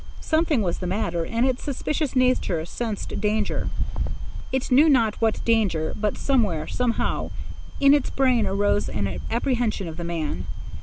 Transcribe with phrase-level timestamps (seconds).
[0.19, 6.17] Something was the matter, and its suspicious nature sensed danger,—it knew not what danger but
[6.17, 7.29] somewhere, somehow,
[7.79, 10.45] in its brain arose an apprehension of the man.